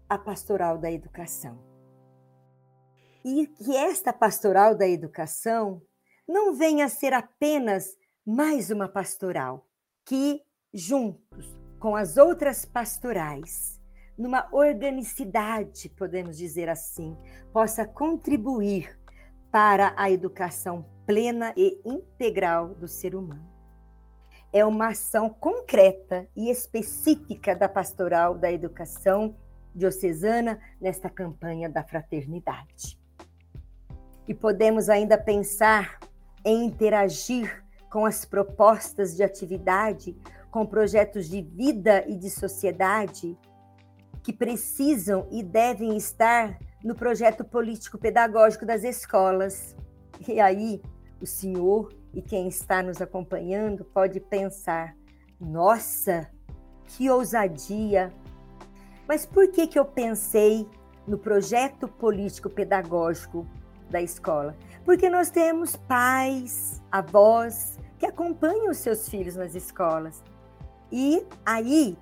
[0.08, 1.67] a pastoral da educação.
[3.24, 5.82] E que esta pastoral da educação
[6.26, 9.66] não venha a ser apenas mais uma pastoral,
[10.04, 13.80] que juntos com as outras pastorais,
[14.16, 17.16] numa organicidade, podemos dizer assim,
[17.52, 18.98] possa contribuir
[19.50, 23.48] para a educação plena e integral do ser humano.
[24.52, 29.36] É uma ação concreta e específica da Pastoral da Educação
[29.74, 32.97] Diocesana nesta campanha da fraternidade.
[34.28, 35.98] E podemos ainda pensar
[36.44, 40.14] em interagir com as propostas de atividade
[40.50, 43.36] com projetos de vida e de sociedade
[44.22, 49.74] que precisam e devem estar no projeto político-pedagógico das escolas.
[50.26, 50.82] E aí,
[51.20, 54.96] o senhor e quem está nos acompanhando pode pensar:
[55.40, 56.28] nossa,
[56.86, 58.12] que ousadia!
[59.06, 60.68] Mas por que, que eu pensei
[61.06, 63.46] no projeto político-pedagógico
[63.90, 64.56] da escola?
[64.84, 70.22] Porque nós temos pais, avós que acompanham os seus filhos nas escolas.
[70.90, 71.96] E aí,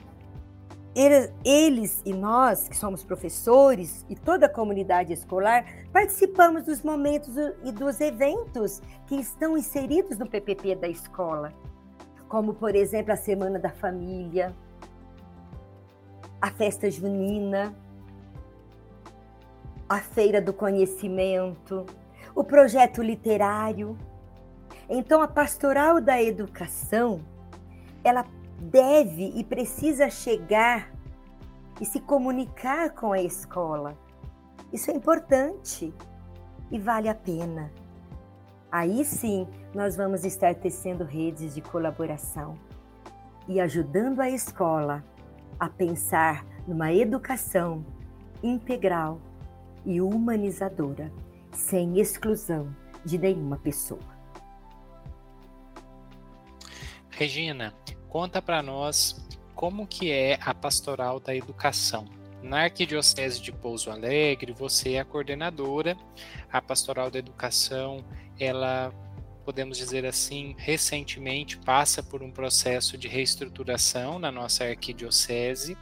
[1.44, 7.70] eles e nós, que somos professores e toda a comunidade escolar, participamos dos momentos e
[7.70, 11.53] dos eventos que estão inseridos no PPP da escola,
[12.29, 14.55] como, por exemplo, a Semana da Família,
[16.40, 17.75] a Festa Junina,
[19.88, 21.87] a Feira do Conhecimento,
[22.35, 23.96] o projeto literário.
[24.88, 27.20] Então, a Pastoral da Educação,
[28.03, 28.25] ela
[28.59, 30.90] deve e precisa chegar
[31.81, 33.96] e se comunicar com a escola.
[34.72, 35.94] Isso é importante
[36.70, 37.70] e vale a pena.
[38.70, 42.59] Aí sim nós vamos estar tecendo redes de colaboração
[43.46, 45.05] e ajudando a escola
[45.59, 47.85] a pensar numa educação
[48.42, 49.20] integral
[49.87, 51.11] e humanizadora,
[51.53, 54.16] sem exclusão de nenhuma pessoa.
[57.09, 57.72] Regina,
[58.16, 59.14] Conta para nós
[59.55, 62.07] como que é a pastoral da educação.
[62.42, 65.94] Na Arquidiocese de Pouso Alegre, você é a coordenadora.
[66.51, 68.03] A pastoral da educação,
[68.40, 68.90] ela
[69.44, 75.77] podemos dizer assim, recentemente passa por um processo de reestruturação na nossa arquidiocese.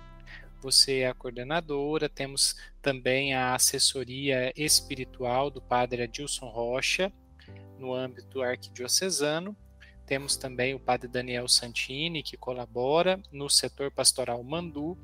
[0.64, 7.12] Você é a coordenadora, temos também a assessoria espiritual do padre Adilson Rocha,
[7.78, 9.54] no âmbito arquidiocesano,
[10.06, 14.96] temos também o padre Daniel Santini, que colabora no setor pastoral Mandu,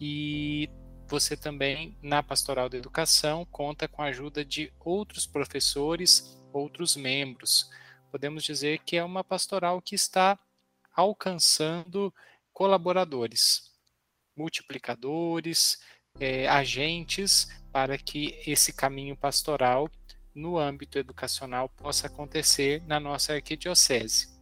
[0.00, 0.70] e
[1.08, 7.68] você também, na Pastoral da Educação, conta com a ajuda de outros professores, outros membros.
[8.08, 10.38] Podemos dizer que é uma pastoral que está
[10.94, 12.14] alcançando
[12.52, 13.71] colaboradores,
[14.36, 15.78] multiplicadores,
[16.20, 19.88] é, agentes para que esse caminho pastoral
[20.34, 24.32] no âmbito educacional possa acontecer na nossa arquidiocese.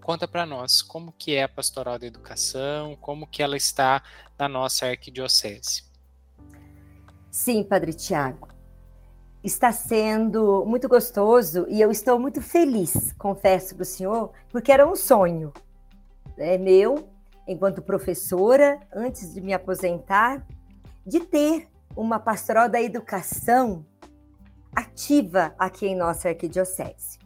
[0.00, 4.02] Conta para nós como que é a pastoral da educação, como que ela está
[4.38, 5.84] na nossa arquidiocese.
[7.30, 8.48] Sim, Padre Tiago.
[9.42, 14.86] Está sendo muito gostoso e eu estou muito feliz, confesso para o senhor, porque era
[14.86, 15.52] um sonho
[16.36, 17.08] é meu,
[17.46, 20.46] enquanto professora, antes de me aposentar,
[21.04, 23.84] de ter uma pastoral da educação
[24.74, 27.18] ativa aqui em nossa arquidiocese.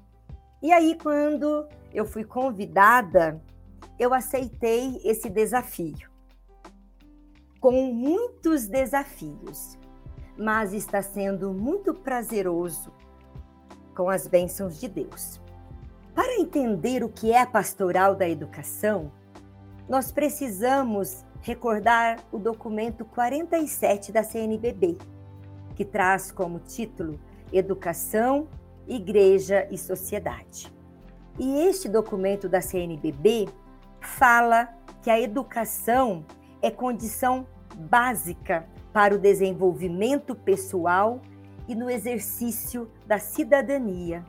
[0.63, 3.41] E aí, quando eu fui convidada,
[3.99, 6.11] eu aceitei esse desafio.
[7.61, 9.79] Com muitos desafios,
[10.37, 12.93] mas está sendo muito prazeroso
[13.95, 15.41] com as bênçãos de Deus.
[16.15, 19.11] Para entender o que é a pastoral da educação,
[19.89, 24.99] nós precisamos recordar o documento 47 da CNBB,
[25.75, 27.21] que traz como título
[27.53, 28.49] Educação,
[28.87, 30.73] Igreja e Sociedade.
[31.39, 33.49] E este documento da CNBB
[34.01, 36.25] fala que a educação
[36.61, 41.21] é condição básica para o desenvolvimento pessoal
[41.69, 44.25] e no exercício da cidadania,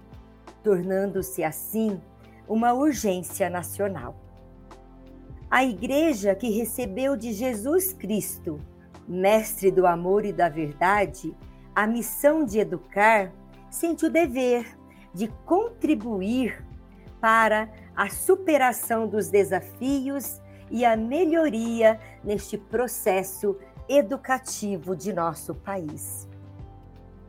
[0.62, 2.00] tornando-se assim
[2.48, 4.27] uma urgência nacional.
[5.50, 8.60] A igreja que recebeu de Jesus Cristo,
[9.08, 11.34] mestre do amor e da verdade,
[11.74, 13.32] a missão de educar,
[13.70, 14.78] sente o dever
[15.14, 16.66] de contribuir
[17.22, 26.28] para a superação dos desafios e a melhoria neste processo educativo de nosso país.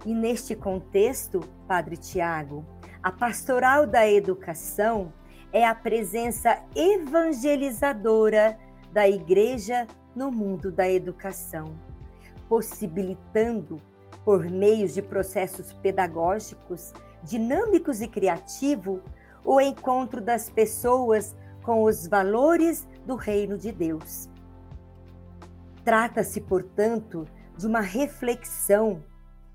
[0.05, 1.39] E neste contexto,
[1.69, 2.65] Padre Tiago,
[3.01, 5.13] a pastoral da educação
[5.53, 8.59] é a presença evangelizadora
[8.93, 11.75] da igreja no mundo da educação,
[12.49, 13.81] possibilitando,
[14.25, 16.93] por meio de processos pedagógicos,
[17.23, 19.01] dinâmicos e criativos,
[19.45, 24.29] o encontro das pessoas com os valores do reino de Deus.
[25.85, 27.27] Trata-se, portanto,
[27.57, 29.03] de uma reflexão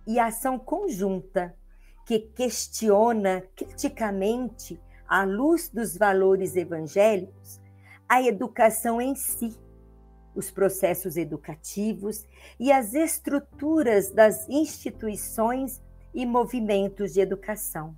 [0.08, 1.56] e ação conjunta
[2.06, 4.82] que questiona criticamente
[5.14, 7.62] à luz dos valores evangélicos,
[8.10, 9.56] a educação em si,
[10.34, 12.26] os processos educativos
[12.60, 15.80] e as estruturas das instituições
[16.16, 17.96] e movimentos de educação,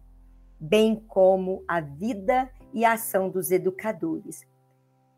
[0.59, 4.45] bem como a vida e a ação dos educadores,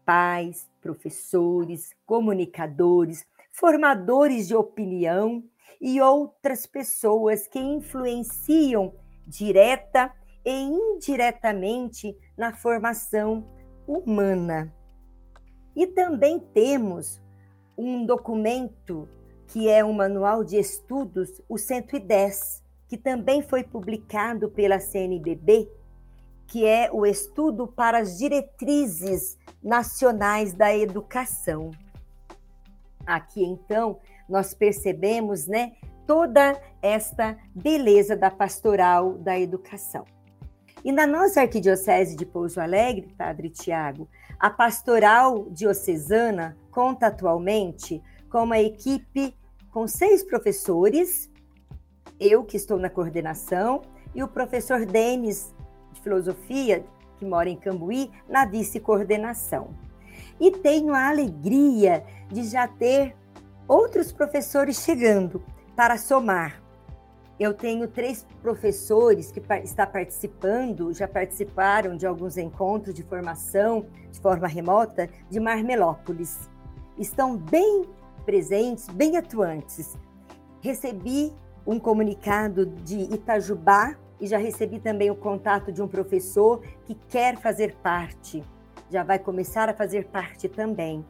[0.05, 5.43] pais, professores, comunicadores, formadores de opinião
[5.81, 8.93] e outras pessoas que influenciam
[9.25, 10.13] direta
[10.47, 13.45] e indiretamente na formação
[13.85, 14.73] humana.
[15.75, 17.21] E também temos
[17.77, 19.09] um documento
[19.47, 25.69] que é o Manual de Estudos, o 110, que também foi publicado pela CNBB,
[26.47, 31.71] que é o Estudo para as Diretrizes Nacionais da Educação.
[33.05, 35.73] Aqui, então, nós percebemos né,
[36.05, 40.05] toda esta beleza da pastoral da educação.
[40.83, 44.07] E na nossa arquidiocese de Pouso Alegre, Padre Tiago,
[44.39, 49.35] a pastoral diocesana conta atualmente com uma equipe
[49.71, 51.29] com seis professores,
[52.19, 53.81] eu que estou na coordenação,
[54.15, 55.53] e o professor Denis,
[55.93, 56.83] de filosofia,
[57.17, 59.69] que mora em Cambuí, na vice-coordenação.
[60.39, 63.15] E tenho a alegria de já ter
[63.67, 65.43] outros professores chegando
[65.75, 66.61] para somar
[67.39, 74.19] eu tenho três professores que está participando, já participaram de alguns encontros de formação de
[74.19, 76.49] forma remota de Marmelópolis.
[76.97, 77.85] Estão bem
[78.25, 79.95] presentes, bem atuantes.
[80.61, 81.31] Recebi
[81.65, 87.37] um comunicado de Itajubá e já recebi também o contato de um professor que quer
[87.37, 88.43] fazer parte,
[88.89, 91.05] já vai começar a fazer parte também.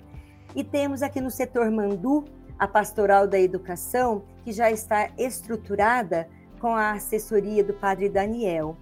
[0.53, 2.25] E temos aqui no setor Mandu
[2.58, 6.28] a Pastoral da Educação, que já está estruturada
[6.60, 8.76] com a assessoria do Padre Daniel.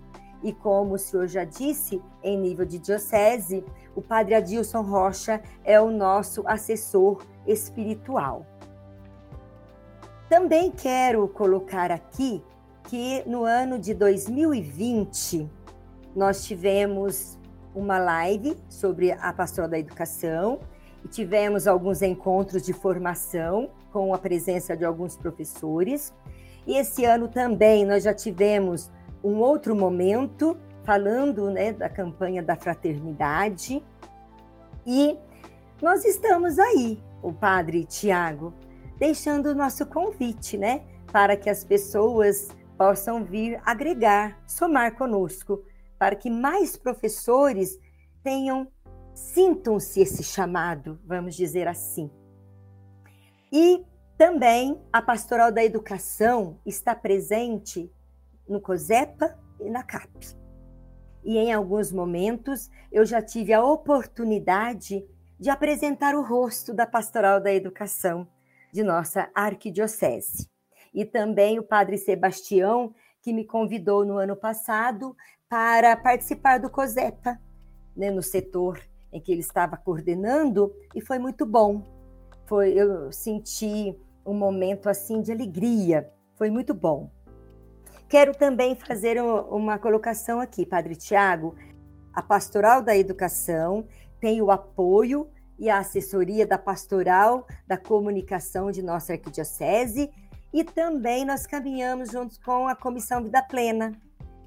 [0.43, 3.63] E como o senhor já disse, em nível de diocese,
[3.95, 8.45] o Padre Adilson Rocha é o nosso assessor espiritual.
[10.29, 12.43] Também quero colocar aqui
[12.83, 15.49] que no ano de 2020
[16.15, 17.37] nós tivemos
[17.73, 20.59] uma live sobre a pastoral da educação
[21.05, 26.11] e tivemos alguns encontros de formação com a presença de alguns professores.
[26.65, 28.91] E esse ano também nós já tivemos
[29.23, 33.83] um outro momento falando né, da campanha da fraternidade.
[34.83, 35.15] E
[35.79, 38.51] nós estamos aí, o Padre Tiago,
[38.97, 40.81] deixando o nosso convite, né,
[41.11, 45.61] para que as pessoas possam vir agregar, somar conosco,
[45.99, 47.79] para que mais professores
[48.23, 48.67] tenham
[49.15, 52.11] sintam-se esse chamado, vamos dizer assim.
[53.51, 53.83] E
[54.17, 57.89] também a pastoral da educação está presente
[58.47, 60.35] no COSEPA e na CAP.
[61.23, 65.07] E em alguns momentos eu já tive a oportunidade
[65.39, 68.27] de apresentar o rosto da pastoral da educação,
[68.71, 70.49] de nossa arquidiocese.
[70.93, 75.15] E também o padre Sebastião, que me convidou no ano passado
[75.47, 77.39] para participar do COSEPA,
[77.95, 78.79] né, no setor
[79.15, 81.81] em que ele estava coordenando, e foi muito bom.
[82.45, 87.09] Foi, eu senti um momento assim de alegria, foi muito bom.
[88.09, 91.55] Quero também fazer uma colocação aqui, Padre Tiago.
[92.13, 93.87] A Pastoral da Educação
[94.19, 100.11] tem o apoio e a assessoria da Pastoral da Comunicação de nossa Arquidiocese
[100.53, 103.93] e também nós caminhamos juntos com a Comissão Vida Plena.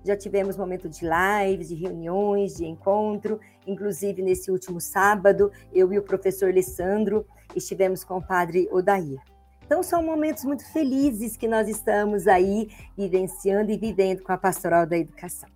[0.04, 5.98] Já tivemos momento de lives, de reuniões, de encontro, inclusive nesse último sábado, eu e
[5.98, 9.20] o professor Alessandro estivemos com o padre Odair.
[9.64, 14.86] Então, são momentos muito felizes que nós estamos aí vivenciando e vivendo com a Pastoral
[14.86, 15.48] da Educação.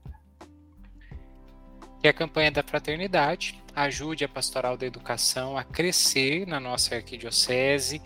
[1.99, 8.03] Que a campanha da fraternidade ajude a Pastoral da Educação a crescer na nossa arquidiocese,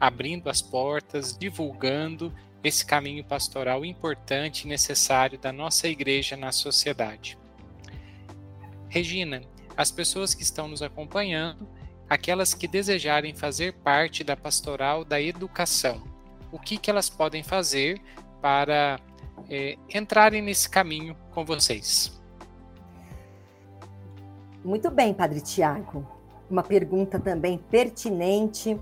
[0.00, 2.32] abrindo as portas, divulgando
[2.64, 7.38] esse caminho pastoral importante e necessário da nossa igreja na sociedade.
[8.96, 9.42] Regina,
[9.76, 11.68] as pessoas que estão nos acompanhando
[12.08, 16.02] aquelas que desejarem fazer parte da pastoral da educação.
[16.50, 18.00] O que, que elas podem fazer
[18.40, 18.98] para
[19.50, 22.18] é, entrarem nesse caminho com vocês?
[24.64, 26.08] Muito bem, Padre Tiago.
[26.48, 28.80] Uma pergunta também pertinente.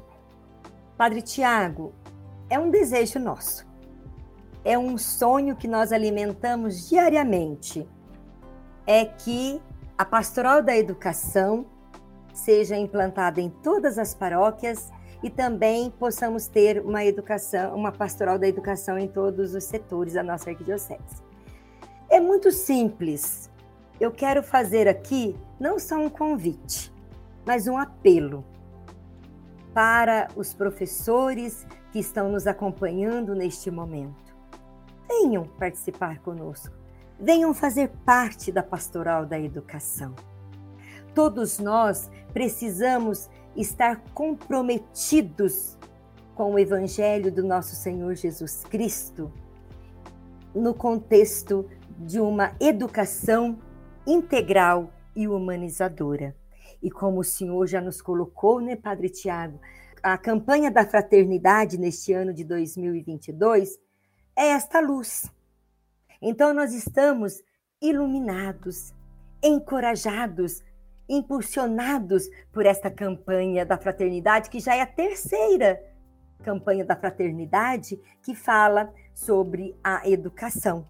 [0.97, 1.93] Padre Tiago,
[2.49, 3.67] é um desejo nosso.
[4.65, 7.85] É um sonho que nós alimentamos diariamente.
[8.87, 9.61] É que
[9.97, 11.67] a pastoral da educação
[12.33, 14.93] seja implantada em todas as paróquias
[15.23, 20.23] e também possamos ter uma educação, uma pastoral da educação em todos os setores da
[20.23, 21.23] nossa arquidiocese.
[22.11, 23.51] É muito simples.
[24.01, 26.93] Eu quero fazer aqui não só um convite,
[27.47, 28.45] mas um apelo
[29.73, 34.35] para os professores que estão nos acompanhando neste momento.
[35.09, 36.84] Venham participar conosco.
[37.19, 40.15] Venham fazer parte da pastoral da educação.
[41.15, 45.79] Todos nós precisamos estar comprometidos
[46.35, 49.33] com o Evangelho do nosso Senhor Jesus Cristo
[50.55, 53.59] no contexto de uma educação
[54.07, 56.37] integral e humanizadora.
[56.83, 59.61] E como o Senhor já nos colocou, né, Padre Tiago,
[60.03, 63.79] a campanha da fraternidade neste ano de 2022
[64.37, 65.33] é esta luz.
[66.27, 67.43] Então nós estamos
[67.81, 68.95] iluminados,
[69.43, 70.63] encorajados
[71.09, 75.81] impulsionados por esta campanha da fraternidade, que já é a terceira
[76.43, 80.87] campanha da fraternidade que fala sobre a educação.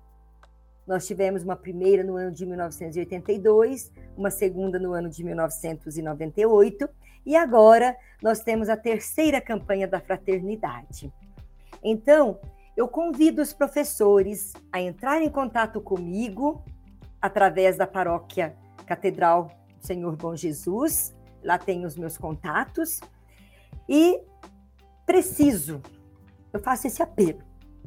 [0.87, 6.89] Nós tivemos uma primeira no ano de 1982, uma segunda no ano de 1998
[7.25, 11.13] e agora nós temos a terceira campanha da fraternidade.
[11.83, 12.39] Então,
[12.77, 16.65] eu convido os professores a entrar em contato comigo
[17.21, 19.51] através da paróquia Catedral
[19.81, 23.01] Senhor Bom Jesus, lá tem os meus contatos.
[23.89, 24.21] E
[25.07, 25.81] preciso,
[26.53, 27.43] eu faço esse apelo,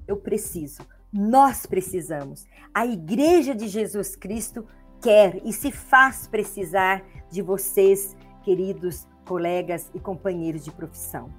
[0.07, 0.81] eu preciso,
[1.11, 2.45] nós precisamos.
[2.73, 4.65] A Igreja de Jesus Cristo
[5.01, 11.29] quer e se faz precisar de vocês, queridos colegas e companheiros de profissão.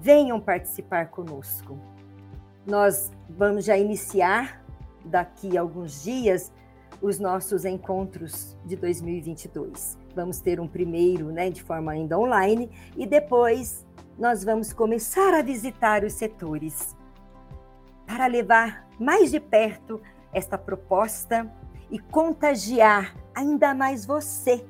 [0.00, 1.78] Venham participar conosco.
[2.66, 4.64] Nós vamos já iniciar
[5.04, 6.50] daqui a alguns dias
[7.02, 9.98] os nossos encontros de 2022.
[10.14, 13.84] Vamos ter um primeiro, né, de forma ainda online, e depois
[14.18, 16.96] nós vamos começar a visitar os setores
[18.06, 20.00] para levar mais de perto
[20.32, 21.52] esta proposta
[21.90, 24.64] e contagiar ainda mais você,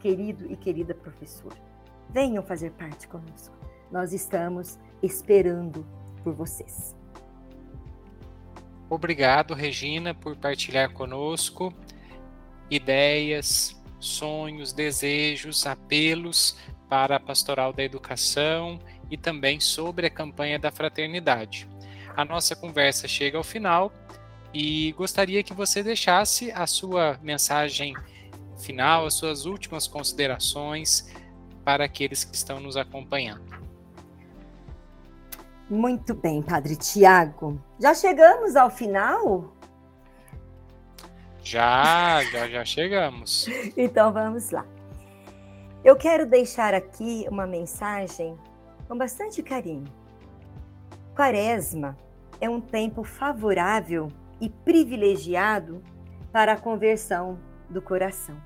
[0.00, 1.52] querido e querida professor.
[2.10, 3.54] Venham fazer parte conosco.
[3.92, 5.86] Nós estamos esperando
[6.24, 6.95] por vocês.
[8.88, 11.74] Obrigado, Regina, por partilhar conosco
[12.70, 16.56] ideias, sonhos, desejos, apelos
[16.88, 18.78] para a Pastoral da Educação
[19.10, 21.68] e também sobre a campanha da fraternidade.
[22.16, 23.92] A nossa conversa chega ao final
[24.52, 27.94] e gostaria que você deixasse a sua mensagem
[28.58, 31.12] final, as suas últimas considerações
[31.64, 33.55] para aqueles que estão nos acompanhando.
[35.68, 37.60] Muito bem, Padre Tiago.
[37.80, 39.52] Já chegamos ao final?
[41.42, 43.46] Já, já, já chegamos.
[43.76, 44.64] então vamos lá.
[45.84, 48.38] Eu quero deixar aqui uma mensagem
[48.88, 49.92] com bastante carinho.
[51.16, 51.96] Quaresma
[52.40, 54.10] é um tempo favorável
[54.40, 55.82] e privilegiado
[56.32, 58.36] para a conversão do coração.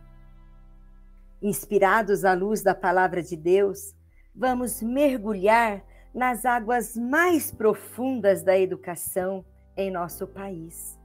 [1.42, 3.94] Inspirados à luz da palavra de Deus,
[4.34, 5.82] vamos mergulhar
[6.14, 9.44] nas águas mais profundas da educação
[9.76, 10.98] em nosso país,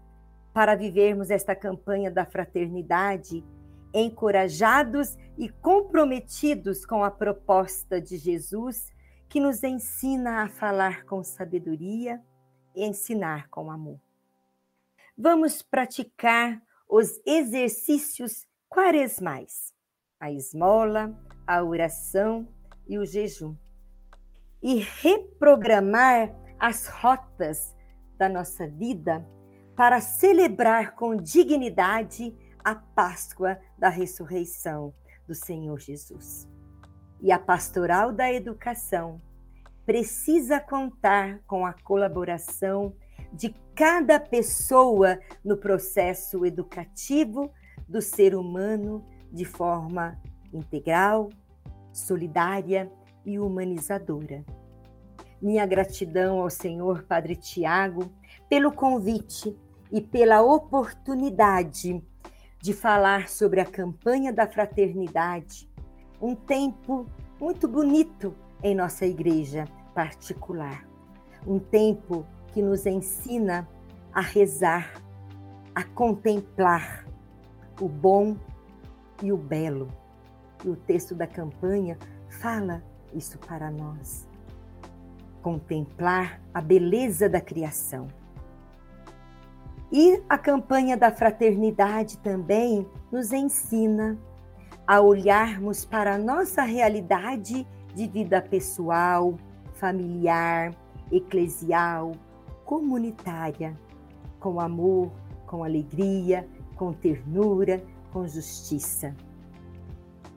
[0.53, 3.43] para vivermos esta campanha da fraternidade
[3.95, 8.91] encorajados e comprometidos com a proposta de Jesus,
[9.29, 12.21] que nos ensina a falar com sabedoria
[12.75, 13.99] e ensinar com amor.
[15.17, 19.73] Vamos praticar os exercícios quaresmais,
[20.19, 22.45] a esmola, a oração
[22.85, 23.55] e o jejum,
[24.61, 27.75] e reprogramar as rotas
[28.17, 29.25] da nossa vida
[29.75, 32.33] para celebrar com dignidade
[32.63, 34.93] a Páscoa da ressurreição
[35.27, 36.47] do Senhor Jesus.
[37.21, 39.21] E a pastoral da educação
[39.85, 42.95] precisa contar com a colaboração
[43.31, 47.51] de cada pessoa no processo educativo
[47.87, 50.19] do ser humano de forma
[50.53, 51.29] integral,
[51.91, 52.91] solidária
[53.25, 54.43] e humanizadora.
[55.41, 58.11] Minha gratidão ao Senhor Padre Tiago
[58.49, 59.55] pelo convite
[59.91, 62.03] e pela oportunidade
[62.61, 65.69] de falar sobre a campanha da fraternidade,
[66.21, 67.05] um tempo
[67.39, 70.87] muito bonito em nossa igreja particular.
[71.45, 73.67] Um tempo que nos ensina
[74.11, 74.99] a rezar,
[75.75, 77.05] a contemplar
[77.79, 78.35] o bom
[79.21, 79.87] e o belo.
[80.63, 81.97] E o texto da campanha
[82.41, 82.83] fala
[83.15, 84.27] isso para nós.
[85.41, 88.07] Contemplar a beleza da criação
[89.91, 94.17] e a campanha da fraternidade também nos ensina
[94.85, 99.35] a olharmos para a nossa realidade de vida pessoal,
[99.73, 100.75] familiar,
[101.11, 102.11] eclesial,
[102.65, 103.77] comunitária,
[104.39, 105.11] com amor,
[105.47, 109.15] com alegria, com ternura, com justiça.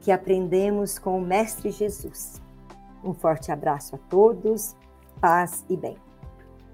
[0.01, 2.41] Que aprendemos com o Mestre Jesus.
[3.03, 4.77] Um forte abraço a todos,
[5.21, 5.97] paz e bem.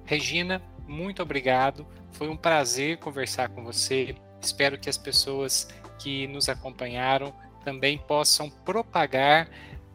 [0.05, 1.87] Regina, muito obrigado.
[2.13, 4.15] Foi um prazer conversar com você.
[4.41, 5.69] Espero que as pessoas
[5.99, 7.33] que nos acompanharam
[7.65, 9.49] também possam propagar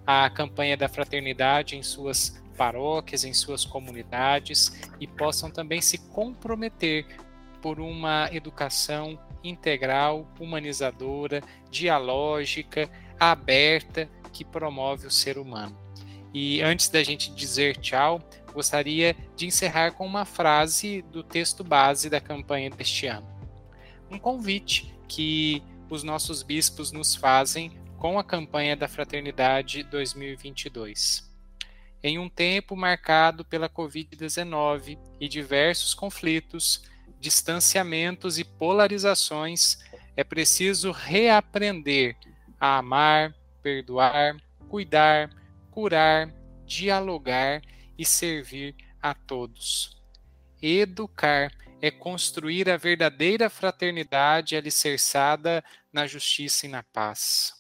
[0.06, 7.06] a campanha da fraternidade em suas paróquias, em suas comunidades e possam também se comprometer
[7.62, 15.78] por uma educação integral, humanizadora, dialógica, aberta, que promove o ser humano.
[16.34, 18.22] E antes da gente dizer tchau,
[18.54, 23.28] gostaria de encerrar com uma frase do texto base da campanha deste ano.
[24.10, 31.28] Um convite que os nossos bispos nos fazem com a campanha da Fraternidade 2022.
[32.02, 36.84] Em um tempo marcado pela Covid-19 e diversos conflitos,
[37.20, 39.80] distanciamentos e polarizações,
[40.16, 42.16] é preciso reaprender
[42.60, 44.38] a amar, perdoar,
[44.70, 45.30] cuidar,
[45.80, 46.28] curar,
[46.66, 47.62] dialogar
[47.98, 49.98] e servir a todos.
[50.62, 55.64] Educar é construir a verdadeira fraternidade alicerçada
[55.94, 57.54] na justiça e na paz.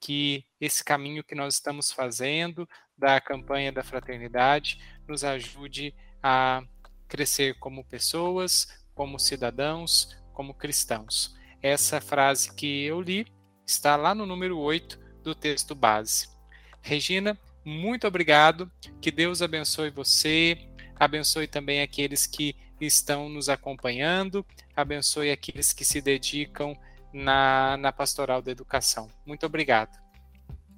[0.00, 2.66] Que esse caminho que nós estamos fazendo
[2.96, 6.62] da campanha da fraternidade nos ajude a
[7.06, 11.36] crescer como pessoas, como cidadãos, como cristãos.
[11.60, 13.26] Essa frase que eu li
[13.66, 16.39] está lá no número 8 do texto base.
[16.82, 18.70] Regina, muito obrigado.
[19.00, 20.58] Que Deus abençoe você,
[20.98, 26.76] abençoe também aqueles que estão nos acompanhando, abençoe aqueles que se dedicam
[27.12, 29.08] na, na pastoral da educação.
[29.26, 29.98] Muito obrigado.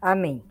[0.00, 0.42] Amém.